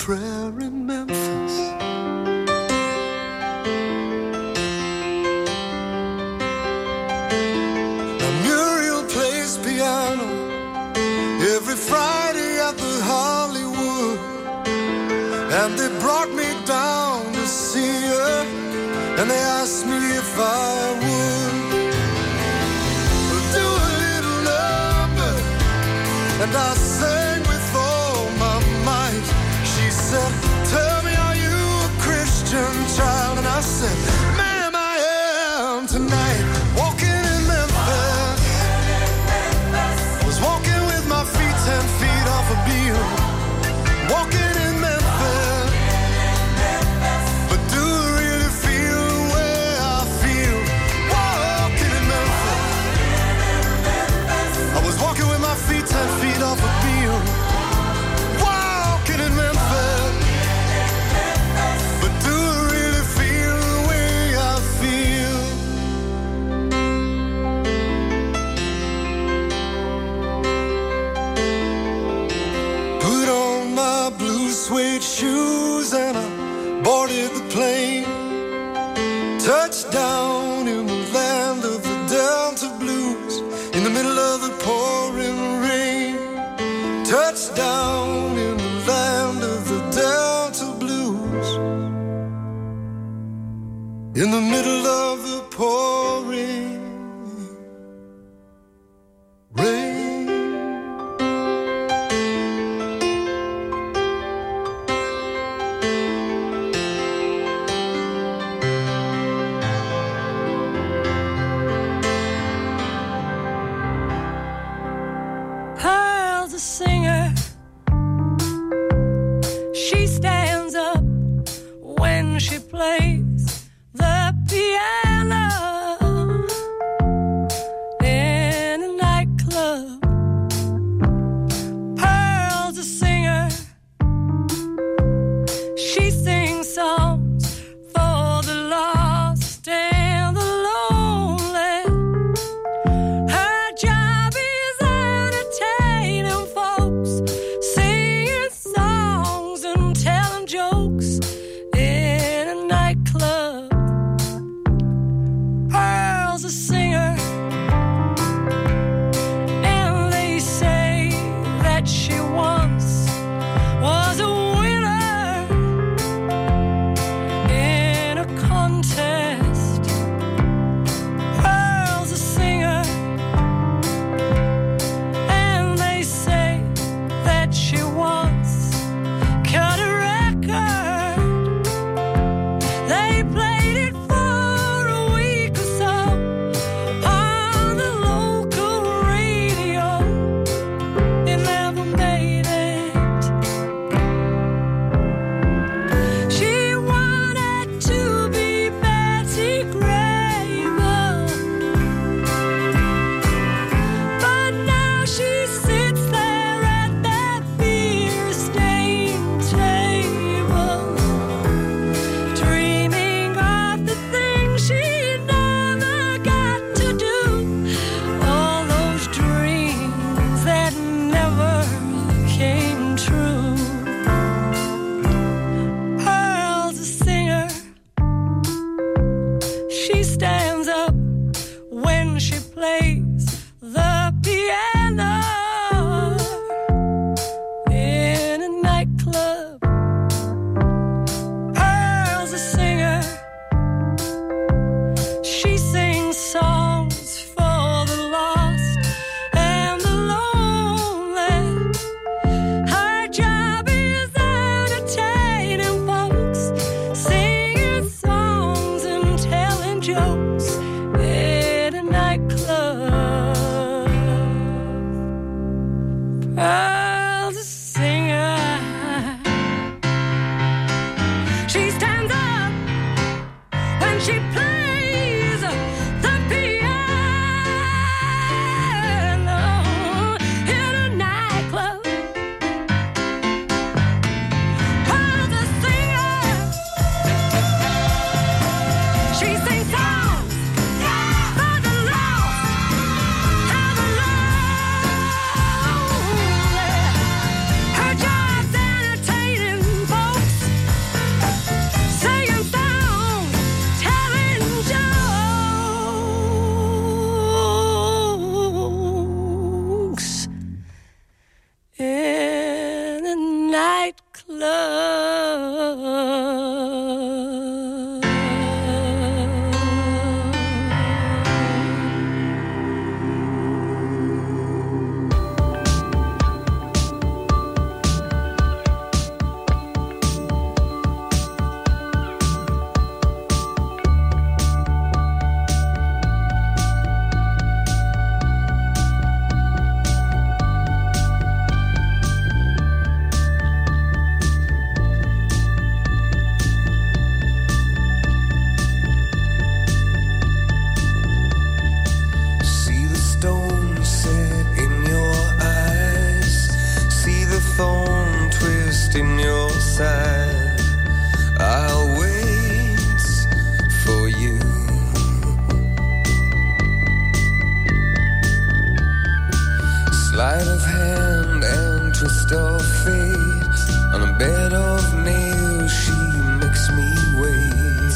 sleight 370.41 370.55
of 370.55 370.63
hand 370.63 371.43
and 371.43 371.95
twist 371.95 372.31
of 372.31 372.61
fate 372.83 373.93
on 373.93 374.09
a 374.09 374.13
bed 374.17 374.53
of 374.53 374.93
nails 375.03 375.71
she 375.71 376.21
makes 376.41 376.69
me 376.71 376.93
wait. 377.15 377.95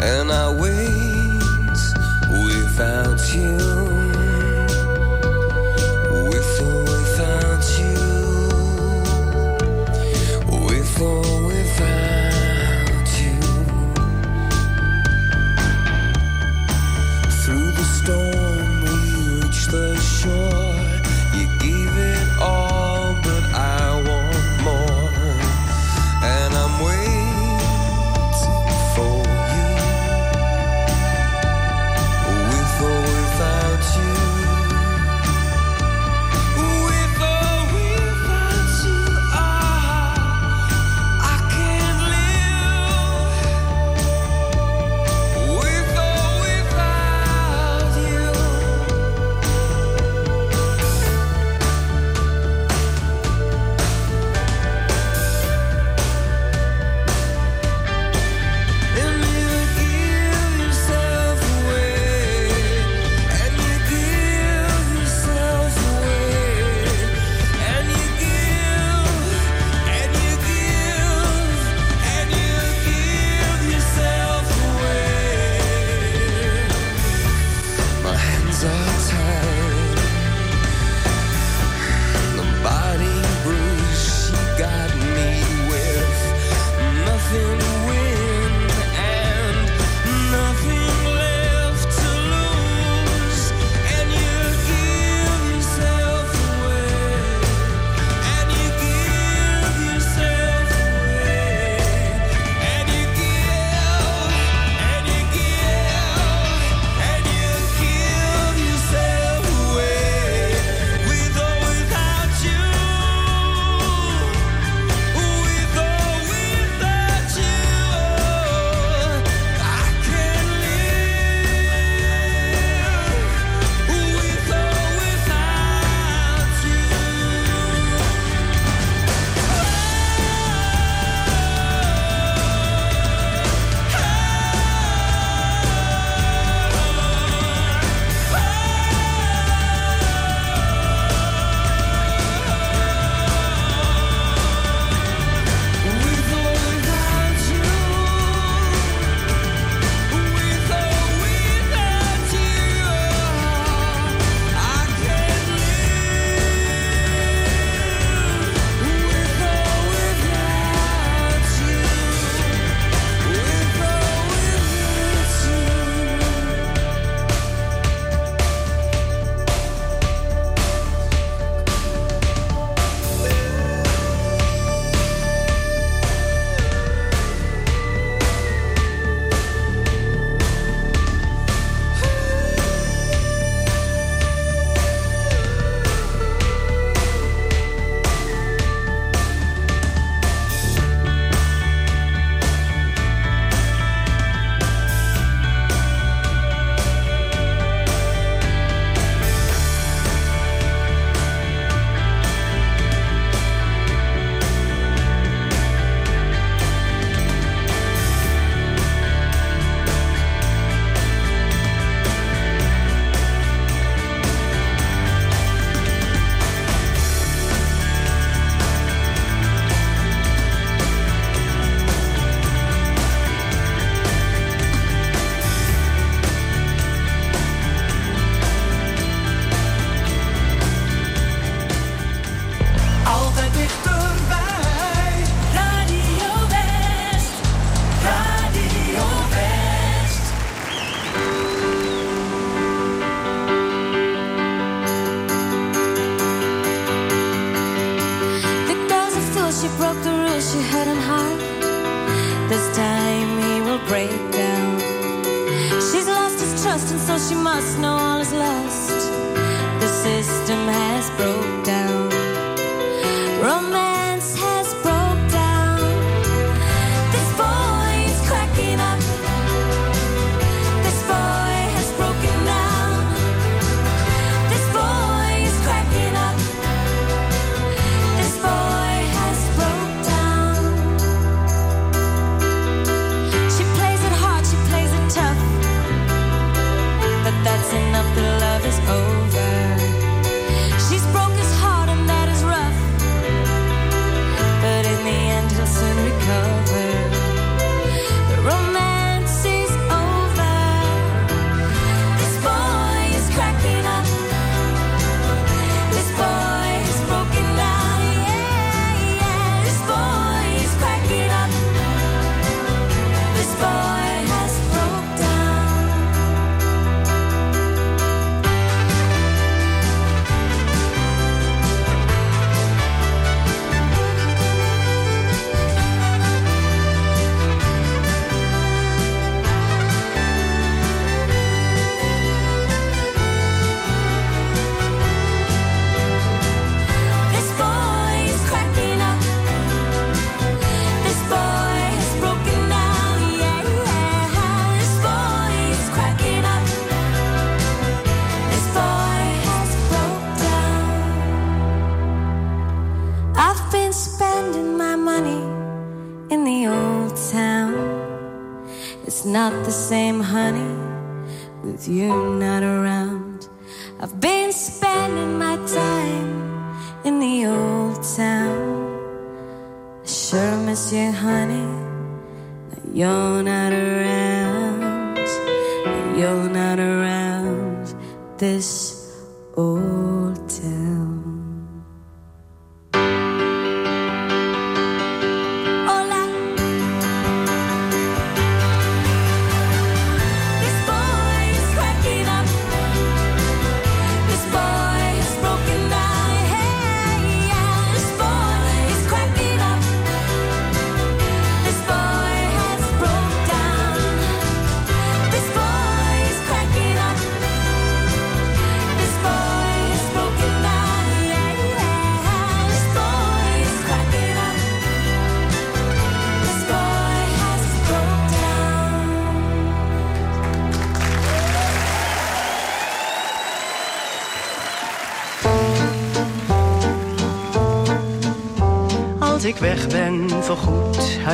And 0.00 0.30
I 0.30 0.52
wait 0.52 1.78
without 2.28 3.34
you. 3.34 3.67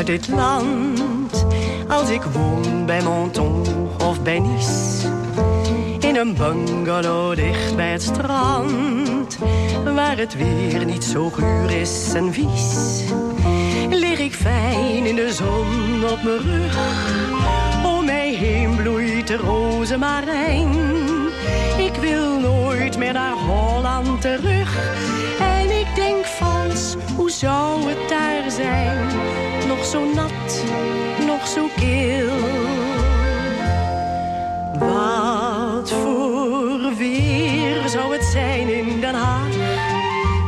Uit 0.09 0.23
dit 0.23 0.37
land. 0.37 1.47
Als 1.89 2.11
ik 2.11 2.23
woon 2.23 2.87
bij 2.87 3.03
Menton 3.03 3.63
of 3.99 4.23
bij 4.23 4.39
Nice. 4.39 5.09
In 5.99 6.17
een 6.17 6.35
bungalow 6.35 7.37
dicht 7.37 7.77
bij 7.77 7.91
het 7.93 8.03
strand. 8.03 9.39
Waar 9.95 10.17
het 10.17 10.37
weer 10.37 10.85
niet 10.85 11.05
zo 11.05 11.31
guur 11.31 11.71
is 11.71 12.13
en 12.15 12.33
vies. 12.33 13.03
Lig 13.91 14.19
ik 14.19 14.35
fijn 14.35 15.07
in 15.07 15.15
de 15.15 15.33
zon 15.33 16.11
op 16.11 16.23
mijn 16.23 16.39
rug. 16.39 16.79
Om 17.85 18.05
mij 18.05 18.35
heen 18.35 18.77
bloeit 18.77 19.27
de 19.27 19.37
rozemarijn. 19.37 20.69
Ik 21.79 21.95
wil 22.01 22.39
nooit 22.41 22.99
meer 22.99 23.13
naar 23.13 23.33
Holland 23.33 24.21
terug. 24.21 24.79
En 25.41 25.79
ik 25.79 25.87
denk 25.95 26.25
vals, 26.25 26.97
hoe 27.17 27.31
zou 27.31 27.89
het 27.89 28.09
daar 28.09 28.51
zijn? 28.51 29.54
Zo 29.91 30.05
nat, 30.14 30.64
nog 31.26 31.47
zo 31.47 31.68
kil. 31.76 32.28
Wat 34.78 35.91
voor 35.91 36.95
weer 36.97 37.89
zou 37.89 38.12
het 38.12 38.24
zijn 38.24 38.68
in 38.68 39.01
Den 39.01 39.14
Haag? 39.14 39.53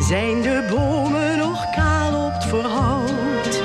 Zijn 0.00 0.42
de 0.42 0.66
bomen 0.70 1.38
nog 1.38 1.70
kaal 1.74 2.26
op 2.26 2.32
het 2.32 2.44
voorhout? 2.44 3.62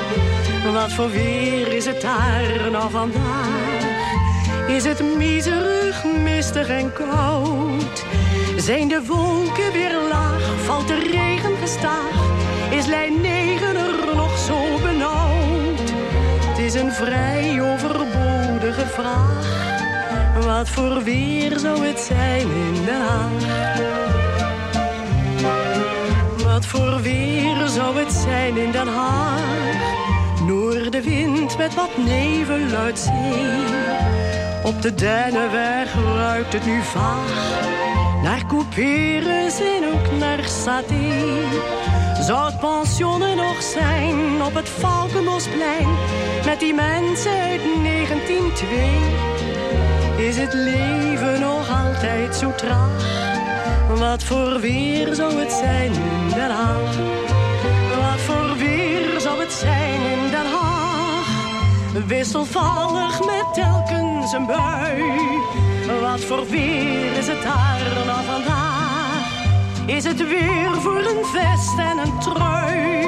Wat 0.72 0.92
voor 0.92 1.10
weer 1.10 1.72
is 1.72 1.86
het 1.86 2.00
daar 2.00 2.70
nou 2.70 2.90
vandaag? 2.90 3.84
Is 4.66 4.84
het 4.84 5.16
miserig, 5.16 6.04
mistig 6.04 6.68
en 6.68 6.92
koud? 6.92 8.04
Zijn 8.56 8.88
de 8.88 9.02
wolken 9.06 9.72
weer 9.72 9.92
laag? 10.10 10.42
Valt 10.64 10.88
de 10.88 10.98
regen 10.98 11.56
gestaag? 11.60 12.30
Is 12.70 12.86
lijn 12.86 13.20
een 16.82 16.92
vrij 16.92 17.60
overbodige 17.60 18.86
vraag. 18.86 19.70
Wat 20.44 20.68
voor 20.68 21.02
weer 21.02 21.58
zou 21.58 21.86
het 21.86 22.00
zijn 22.00 22.50
in 22.50 22.84
Den 22.84 23.00
Haag? 23.00 23.30
Wat 26.44 26.66
voor 26.66 27.00
weer 27.02 27.68
zou 27.68 27.98
het 27.98 28.12
zijn 28.12 28.56
in 28.56 28.70
Den 28.70 28.88
Haag? 28.88 29.40
Noordenwind 30.46 31.58
met 31.58 31.74
wat 31.74 31.96
nevel 31.96 32.76
uit 32.78 32.98
zee. 32.98 33.64
Op 34.62 34.82
de 34.82 34.94
Dennenweg 34.94 35.94
ruikt 36.14 36.52
het 36.52 36.66
nu 36.66 36.82
vaag. 36.82 37.60
Naar 38.22 38.46
couperus 38.46 39.60
en 39.60 39.84
ook 39.92 40.18
naar 40.18 40.44
saté. 40.44 41.30
Zou 42.22 42.46
het 42.46 42.58
pensioen 42.58 43.36
nog 43.36 43.62
zijn 43.62 44.42
op 44.42 44.54
het 44.54 44.68
Valkenbosplein? 44.68 45.88
Met 46.44 46.60
die 46.60 46.74
mensen 46.74 47.32
uit 47.32 47.60
1902. 47.82 50.26
Is 50.26 50.36
het 50.36 50.52
leven 50.52 51.40
nog 51.40 51.84
altijd 51.84 52.36
zo 52.36 52.54
traag? 52.54 53.04
Wat 53.98 54.22
voor 54.22 54.60
weer 54.60 55.14
zou 55.14 55.34
het 55.34 55.52
zijn 55.52 55.92
in 55.92 56.28
Den 56.34 56.50
Haag? 56.50 56.96
Wat 57.96 58.20
voor 58.20 58.56
weer 58.56 59.20
zou 59.20 59.40
het 59.40 59.52
zijn 59.52 60.00
in 60.00 60.30
Den 60.30 60.46
Haag? 60.46 61.26
Wisselvallig 62.06 63.24
met 63.24 63.54
telkens 63.54 64.32
een 64.32 64.46
bui. 64.46 65.02
Wat 66.00 66.20
voor 66.20 66.46
weer 66.46 67.12
is 67.18 67.26
het 67.26 67.42
daar 67.42 68.04
nou 68.06 68.24
vandaag? 68.24 68.71
Is 69.86 70.04
het 70.04 70.28
weer 70.28 70.80
voor 70.80 70.98
een 70.98 71.24
vest 71.24 71.78
en 71.78 71.98
een 71.98 72.18
trui? 72.18 73.06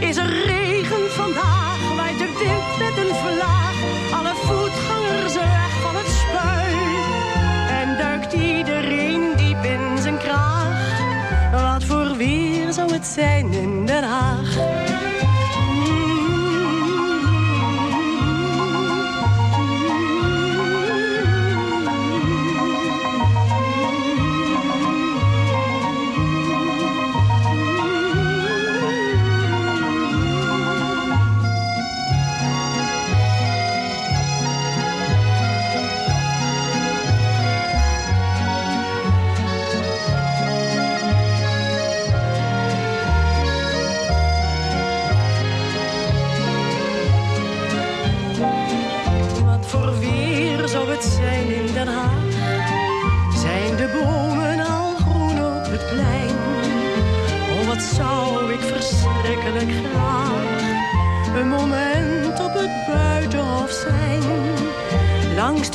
Is 0.00 0.16
er 0.16 0.44
regen 0.46 1.10
vandaag, 1.10 1.94
waait 1.96 2.18
de 2.18 2.24
wind 2.38 2.78
met 2.78 3.04
een 3.04 3.14
vlaag. 3.14 3.74
Alle 4.12 4.34
voetgangers 4.34 5.34
weg 5.34 5.70
van 5.82 5.96
het 5.96 6.06
spui. 6.06 6.74
En 7.80 7.98
duikt 7.98 8.32
iedereen 8.32 9.36
diep 9.36 9.64
in 9.64 9.98
zijn 9.98 10.18
kraag. 10.18 11.00
Wat 11.52 11.84
voor 11.84 12.16
weer 12.16 12.72
zou 12.72 12.92
het 12.92 13.06
zijn 13.06 13.52
in 13.52 13.86
Den 13.86 14.04
Haag? 14.04 14.85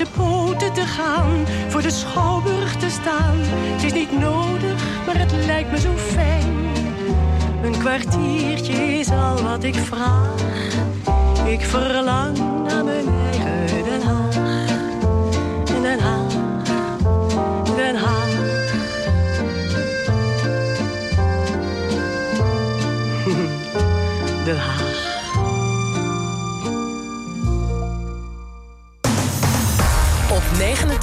De 0.01 0.07
poten 0.17 0.73
te 0.73 0.85
gaan, 0.85 1.45
voor 1.67 1.81
de 1.81 1.89
schouwburg 1.89 2.75
te 2.75 2.89
staan. 2.89 3.35
Het 3.37 3.83
is 3.83 3.93
niet 3.93 4.19
nodig, 4.19 4.83
maar 5.05 5.17
het 5.17 5.31
lijkt 5.45 5.71
me 5.71 5.79
zo 5.79 5.93
fijn. 5.95 6.55
Een 7.63 7.77
kwartiertje 7.77 8.73
is 8.73 9.11
al 9.11 9.41
wat 9.41 9.63
ik 9.63 9.75
vraag. 9.75 10.41
Ik 11.45 11.61
verlang 11.61 12.37
naar 12.37 12.83
mijn 12.83 13.07
eigen 13.31 13.83
Den 13.83 14.01
Haag. 14.01 14.33
Den 15.81 15.99
Haag, 15.99 16.33
Den 17.75 17.95
Haag. 17.95 18.29
Den 24.45 24.57
Haag. 24.57 24.80